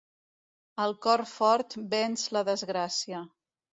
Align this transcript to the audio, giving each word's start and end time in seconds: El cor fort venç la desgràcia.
El 0.85 0.95
cor 1.07 1.23
fort 1.33 1.77
venç 1.93 2.25
la 2.39 2.43
desgràcia. 2.51 3.21